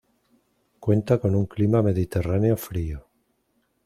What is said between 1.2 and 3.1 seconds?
un clima mediterráneo frío.